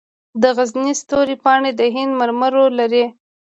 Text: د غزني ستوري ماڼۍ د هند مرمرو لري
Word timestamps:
د 0.41 0.43
غزني 0.57 0.93
ستوري 1.01 1.35
ماڼۍ 1.43 1.71
د 1.79 1.81
هند 1.95 2.11
مرمرو 2.19 2.65
لري 2.79 3.05